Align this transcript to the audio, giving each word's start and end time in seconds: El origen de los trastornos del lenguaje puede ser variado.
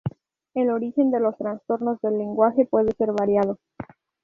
El 0.55 0.71
origen 0.71 1.11
de 1.11 1.19
los 1.19 1.37
trastornos 1.37 1.99
del 2.01 2.17
lenguaje 2.17 2.65
puede 2.65 2.91
ser 2.97 3.11
variado. 3.11 3.59